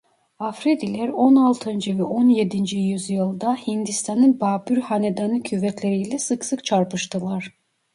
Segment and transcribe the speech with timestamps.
[0.39, 7.53] Afridiler on altıncı ve on yedinci yüzyılda Hindistan'ın Babür hanedanı kuvvetleriyle sık sık çarpıştılar.